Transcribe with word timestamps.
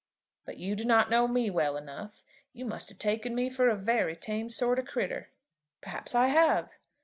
"But 0.45 0.57
you 0.57 0.75
do 0.75 0.83
not 0.83 1.11
know 1.11 1.27
me 1.27 1.51
well 1.51 1.77
enough. 1.77 2.23
You 2.53 2.65
must 2.65 2.89
have 2.89 2.97
taken 2.97 3.35
me 3.35 3.51
for 3.51 3.69
a 3.69 3.75
very 3.75 4.15
tame 4.15 4.49
sort 4.49 4.79
o' 4.79 4.83
critter." 4.83 5.29
"Perhaps 5.79 6.15
I 6.15 6.25
have." 6.29 6.71